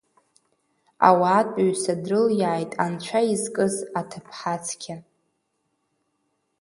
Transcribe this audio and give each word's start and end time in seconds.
Ауаатәыҩса 1.07 1.93
дрылиааит 2.03 2.71
Анцәа 2.83 3.21
изкыз 3.33 3.75
Аҭыԥҳа 3.99 4.55
Цқьа. 4.65 4.95